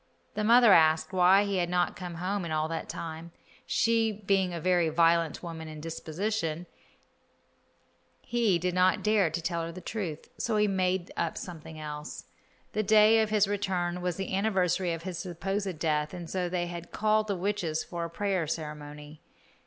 The 0.33 0.43
mother 0.43 0.73
asked 0.73 1.13
why 1.13 1.43
he 1.43 1.57
had 1.57 1.69
not 1.69 1.95
come 1.95 2.15
home 2.15 2.43
in 2.43 2.51
all 2.51 2.67
that 2.69 2.89
time. 2.89 3.31
She 3.67 4.11
being 4.11 4.51
a 4.51 4.59
very 4.59 4.89
violent 4.89 5.43
woman 5.43 5.67
in 5.67 5.79
disposition, 5.79 6.65
he 8.23 8.57
did 8.57 8.73
not 8.73 9.03
dare 9.03 9.29
to 9.29 9.41
tell 9.43 9.61
her 9.61 9.71
the 9.71 9.79
truth, 9.79 10.27
so 10.39 10.57
he 10.57 10.67
made 10.67 11.11
up 11.15 11.37
something 11.37 11.79
else. 11.79 12.23
The 12.73 12.81
day 12.81 13.19
of 13.21 13.29
his 13.29 13.47
return 13.47 14.01
was 14.01 14.15
the 14.15 14.35
anniversary 14.35 14.91
of 14.91 15.03
his 15.03 15.19
supposed 15.19 15.77
death, 15.77 16.15
and 16.15 16.27
so 16.27 16.49
they 16.49 16.65
had 16.65 16.91
called 16.91 17.27
the 17.27 17.35
witches 17.37 17.83
for 17.83 18.03
a 18.03 18.09
prayer 18.09 18.47
ceremony. 18.47 19.21